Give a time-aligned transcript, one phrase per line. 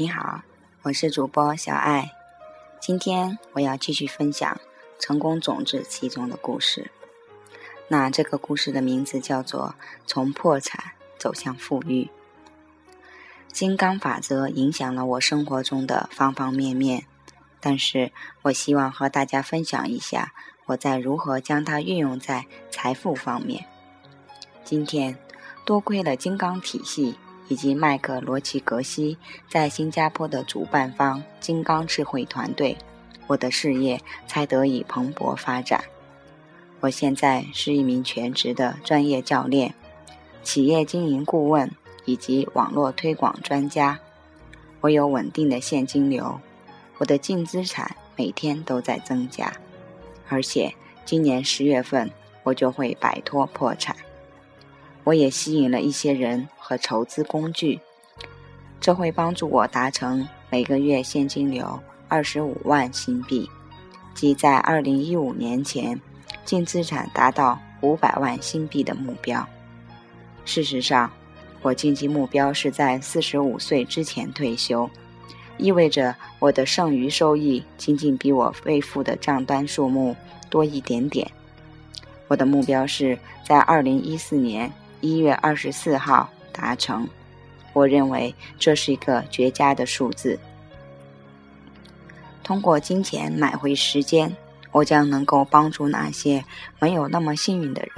[0.00, 0.40] 你好，
[0.80, 2.10] 我是主播小爱。
[2.80, 4.50] 今天我要继续分享
[4.98, 6.90] 《成功种子》其中的故事。
[7.88, 9.74] 那这个故事的名字叫做
[10.06, 12.04] 《从破产走向富裕》。
[13.52, 17.04] 金刚法则影响了我生活中的方方面面，
[17.60, 20.32] 但是我希望和大家分享一下
[20.64, 23.66] 我在如何将它运用在财富方面。
[24.64, 25.18] 今天
[25.66, 27.16] 多亏了金刚体系。
[27.50, 29.18] 以及麦克罗奇格西
[29.48, 32.78] 在新加坡的主办方金刚智慧团队，
[33.26, 35.82] 我的事业才得以蓬勃发展。
[36.78, 39.74] 我现在是一名全职的专业教练、
[40.44, 41.68] 企业经营顾问
[42.04, 43.98] 以及网络推广专家。
[44.80, 46.40] 我有稳定的现金流，
[46.98, 49.52] 我的净资产每天都在增加，
[50.28, 50.72] 而且
[51.04, 52.08] 今年十月份
[52.44, 53.96] 我就会摆脱破产。
[55.04, 57.80] 我也吸引了一些人和筹资工具，
[58.80, 63.48] 这会帮助我达成每个月现金流二十五万新币，
[64.14, 65.98] 即在二零一五年前
[66.44, 69.44] 净资产达到五百万新币的目标。
[70.44, 71.10] 事实上，
[71.62, 74.88] 我经济目标是在四十五岁之前退休，
[75.56, 80.14] 意味着我的剩余收益仅仅比我未付的账单数目
[80.50, 81.28] 多一点点。
[82.28, 84.70] 我的目标是在二零一四年。
[85.00, 87.08] 一月二十四号达成，
[87.72, 90.38] 我认为这是一个绝佳的数字。
[92.42, 94.36] 通过金钱买回时间，
[94.72, 96.44] 我将能够帮助那些
[96.78, 97.92] 没有那么幸运的人，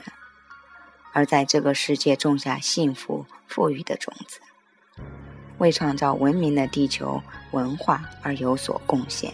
[1.12, 4.40] 而在这个世界种下幸福富裕的种子，
[5.58, 9.32] 为创造文明的地球文化而有所贡献。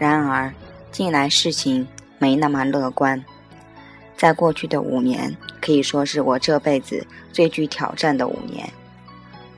[0.00, 0.50] 然而，
[0.90, 3.22] 近来事情没那么乐观。
[4.16, 8.66] 在过去的五年，可以说是我这辈子最具挑战的五年。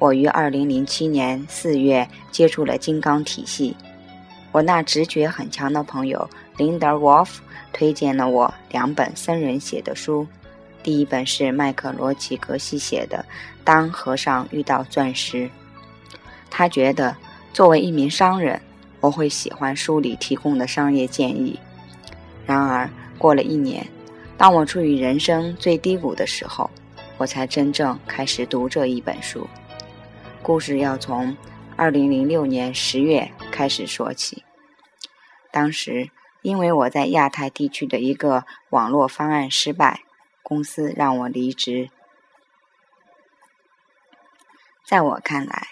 [0.00, 3.76] 我于二零零七年四月接触了金刚体系。
[4.50, 7.41] 我那直觉很强的朋友林德沃夫
[7.72, 10.26] 推荐了我两本僧人写的书。
[10.82, 13.19] 第一本是麦克罗奇格西写的
[13.62, 15.44] 《当和尚遇到钻石》。
[16.50, 17.16] 他觉得，
[17.52, 18.60] 作为一名商人。
[19.02, 21.58] 我会喜欢书里提供的商业建议。
[22.46, 23.86] 然而，过了一年，
[24.38, 26.70] 当我处于人生最低谷的时候，
[27.18, 29.46] 我才真正开始读这一本书。
[30.40, 31.36] 故事要从
[31.76, 34.44] 2006年10月开始说起。
[35.50, 36.10] 当时，
[36.42, 40.02] 因为我在亚太地区的一个网络方案失败，
[40.42, 41.90] 公司让我离职。
[44.84, 45.69] 在我看来，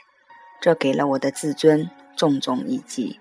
[0.61, 1.91] 这给了我的自尊。
[2.21, 3.19] 重重一击，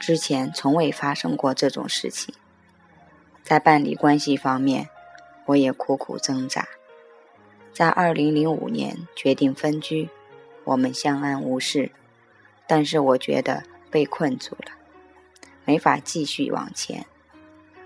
[0.00, 2.34] 之前从未发生过这种事情。
[3.44, 4.88] 在办理关系方面，
[5.46, 6.66] 我也苦苦挣扎。
[7.72, 10.10] 在二零零五年决定分居，
[10.64, 11.92] 我们相安无事，
[12.66, 14.72] 但是我觉得被困住了，
[15.64, 17.06] 没法继续往前。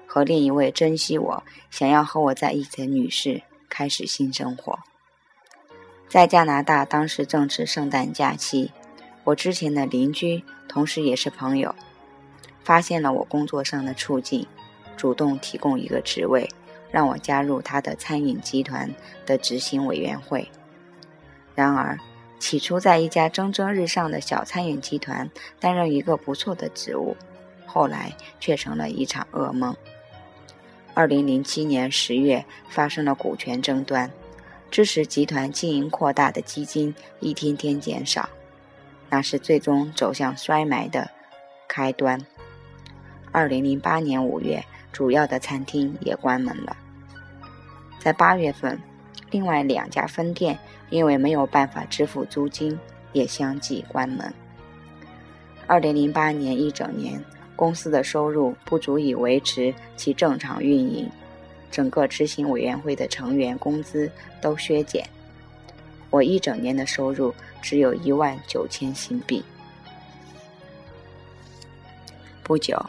[0.06, 4.78] 和另一位珍惜我、想要和我在一起的女士开始新生活。
[6.09, 8.72] 在加拿大，当时正值圣诞假期。
[9.25, 11.75] 我之前的邻居，同时也是朋友，
[12.65, 14.47] 发现了我工作上的处境，
[14.97, 16.49] 主动提供一个职位，
[16.91, 18.93] 让我加入他的餐饮集团
[19.25, 20.50] 的执行委员会。
[21.55, 21.99] 然而，
[22.41, 27.16] 起初在一家蒸蒸日上的小餐饮集团担任一个不错的职务，
[27.65, 29.77] 后来却成了一场噩梦。
[30.94, 34.10] 二零零七年十月，发生了股权争端，
[34.71, 38.28] 支持集团经营扩大的基金一天天减少。
[39.14, 41.06] 那是最终走向衰埋的
[41.68, 42.18] 开端。
[43.30, 46.74] 二零零八年五月，主要的餐厅也关门了。
[47.98, 48.80] 在八月份，
[49.30, 52.78] 另外两家分店因为没有办法支付租金，
[53.12, 54.32] 也相继关门。
[55.66, 57.22] 二零零八年一整年，
[57.54, 61.06] 公司的收入不足以维持其正常运营，
[61.70, 64.10] 整个执行委员会的成员工资
[64.41, 65.06] 都削减。
[66.12, 69.42] 我一整年的收入只有一万九千新币。
[72.42, 72.84] 不久，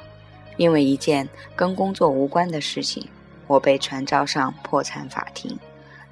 [0.58, 3.08] 因为一件跟工作无关的事情，
[3.48, 5.58] 我被传召上破产法庭，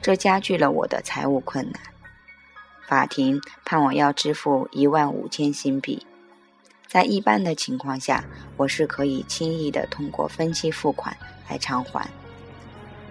[0.02, 1.82] 这加剧了我的财务困难。
[2.88, 6.06] 法庭判我要支付一万五千新币。
[6.88, 8.24] 在一般的情况下，
[8.56, 11.16] 我是可以轻易的通过分期付款
[11.50, 12.10] 来偿还。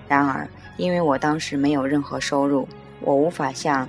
[0.08, 2.68] 然而，因为我当时没有任何收入，
[3.00, 3.88] 我无法向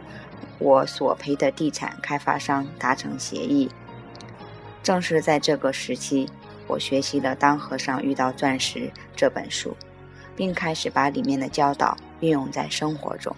[0.59, 3.69] 我索赔的地产开发商达成协议。
[4.83, 6.27] 正是在这个时期，
[6.67, 8.79] 我学习了《当和尚遇到钻石》
[9.15, 9.75] 这本书，
[10.35, 13.35] 并开始把里面的教导运用在生活中，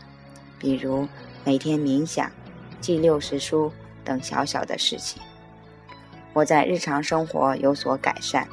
[0.60, 1.08] 比如
[1.44, 2.32] 每天冥想、
[2.80, 3.72] 记六十书
[4.06, 5.22] 等小小的事情。
[6.34, 8.48] 我在日常生活有所改善，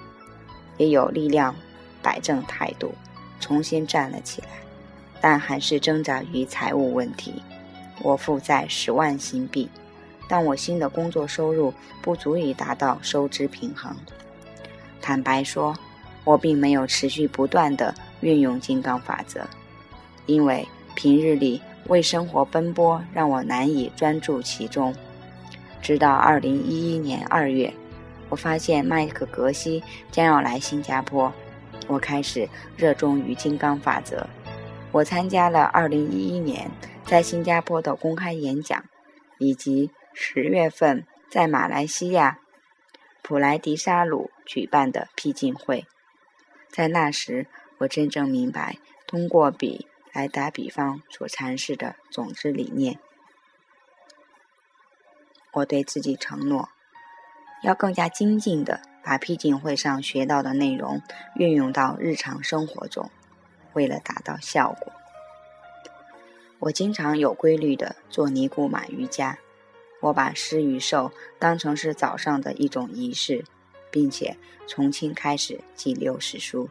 [0.77, 1.55] 也有力量
[2.03, 2.93] 摆正态度，
[3.39, 4.49] 重新站了起来，
[5.21, 7.43] 但还是挣扎于财务问题。
[8.03, 9.69] 我负债十万新币，
[10.27, 13.95] 但我新的工作收入不足以达到收支平衡。
[15.03, 15.77] 坦白说，
[16.25, 19.47] 我并没有持续不断地运用金刚法则，
[20.27, 24.95] 因为平日里为生活奔波，让我难以专注其中。
[25.83, 27.73] 直到二零一一年二月，
[28.29, 31.33] 我发现麦克格西将要来新加坡，
[31.87, 34.27] 我开始热衷于金刚法则。
[34.93, 36.69] 我参加了二零一一年
[37.05, 38.85] 在新加坡的公开演讲，
[39.39, 42.41] 以及十月份在马来西亚
[43.23, 45.87] 普莱迪沙鲁举办的僻静会。
[46.69, 47.47] 在那时，
[47.79, 52.99] 我真正明白通过比来打比方所阐释的种子理念。
[55.53, 56.69] 我对自己承诺，
[57.63, 61.01] 要更加精进地把僻静会上学到的内容
[61.37, 63.09] 运用到日常生活中。
[63.73, 64.93] 为了达到效果，
[66.59, 69.39] 我经常有规律的做尼古马瑜伽。
[70.01, 73.45] 我把施与受当成是早上的一种仪式，
[73.91, 74.37] 并且
[74.67, 76.71] 重新开始记六十书。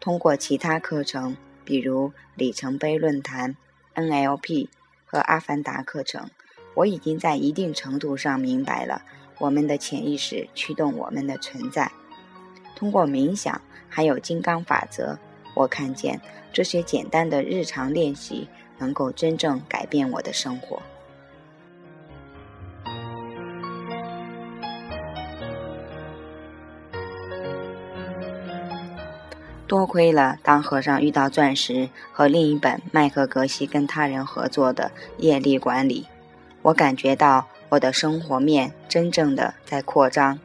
[0.00, 3.56] 通过其他课程，比如里程碑论坛、
[3.94, 4.68] NLP
[5.06, 6.28] 和阿凡达课程。
[6.74, 9.02] 我已经在一定程度上明白了，
[9.38, 11.92] 我们的潜意识驱动我们的存在。
[12.74, 15.20] 通过冥想，还有金刚法则，
[15.54, 16.20] 我看见
[16.52, 18.48] 这些简单的日常练习
[18.78, 20.82] 能够真正改变我的生活。
[29.66, 36.06] 多亏了当和尚遇到钻石和另一本麦克格西跟他人合作的业力管理。
[36.62, 40.38] 我感觉到我的生活面真正的在扩张，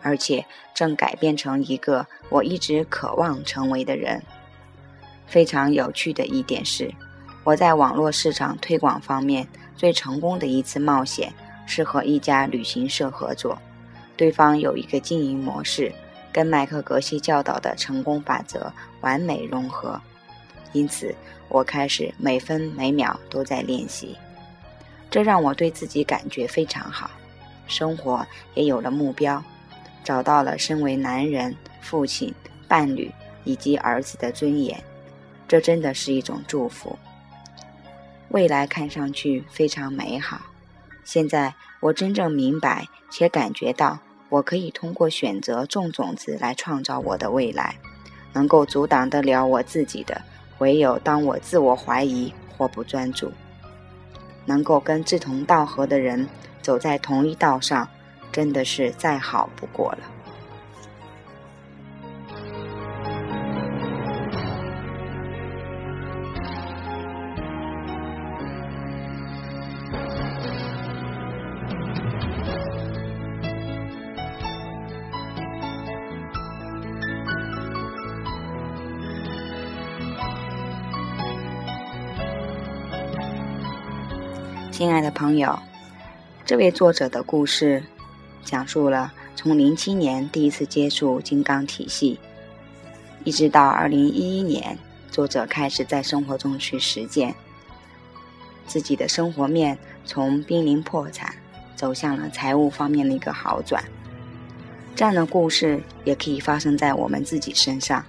[0.00, 4.22] 而且正改变成一个我一直渴望成为的人。
[5.32, 6.92] 非常有趣的一点是，
[7.42, 11.32] 我在网络市场推广方面最成功的一次冒险
[11.64, 13.56] 是和一家旅行社合作，
[14.14, 15.90] 对方有一个经营模式
[16.30, 18.70] 跟麦克格西教导的成功法则
[19.00, 19.98] 完美融合，
[20.74, 21.14] 因此
[21.48, 24.14] 我开始每分每秒都在练习。
[25.10, 27.10] 这让我对自己感觉非常好，
[27.66, 29.42] 生活也有了目标，
[30.04, 32.34] 找到了身为男人、父亲、
[32.68, 33.10] 伴侣
[33.44, 34.78] 以及儿子的尊严，
[35.52, 36.98] 这真的是一种祝福。
[38.30, 40.40] 未来看上去非常美好。
[41.04, 43.98] 现在我真正明白且感觉到，
[44.30, 47.74] 我可以通过选择种种子来创造我的未来。
[48.32, 50.22] 能够阻挡得了我自己的，
[50.56, 53.30] 唯有当我自我怀疑或不专注。
[54.46, 56.26] 能够跟志同道合的人
[56.62, 57.86] 走在同一道上，
[58.32, 59.98] 真的是再好不过了。
[84.72, 85.56] 亲爱的朋友，
[86.46, 87.84] 这位作者的故事
[88.42, 92.18] 讲述了从零七年第一次接触金刚体系，
[93.22, 94.78] 一直到二零一一年，
[95.10, 97.34] 作者开始在生活中去实践
[98.66, 101.34] 自己的生活面，从濒临破产
[101.76, 103.84] 走向了财务方面的一个好转。
[104.96, 108.02] 这样的故事也可以发生在我们自己身上。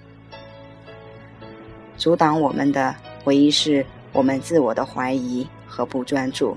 [1.98, 5.46] 阻挡我们的唯一是我们自我的怀疑。
[5.74, 6.56] 和不专注，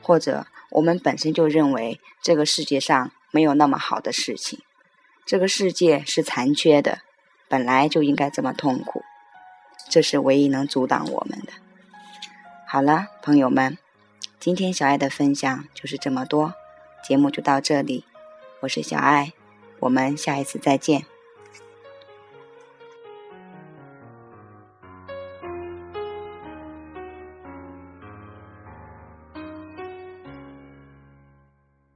[0.00, 4.60] 或者我们本身就认为这个世界上没有那么好的事情，
[5.26, 7.00] 这个世界是残缺的，
[7.50, 9.02] 本来就应该这么痛苦，
[9.90, 11.52] 这是唯一能阻挡我们的。
[12.66, 13.76] 好了，朋友们，
[14.38, 16.54] 今天小爱的分享就是这么多，
[17.06, 18.06] 节目就到这里，
[18.60, 19.34] 我是小爱，
[19.80, 21.04] 我们下一次再见。